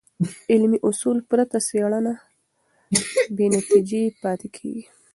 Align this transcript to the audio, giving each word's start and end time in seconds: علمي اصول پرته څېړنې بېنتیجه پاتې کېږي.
علمي 0.51 0.77
اصول 0.89 1.17
پرته 1.29 1.57
څېړنې 1.67 2.13
بېنتیجه 3.35 4.03
پاتې 4.21 4.47
کېږي. 4.55 4.83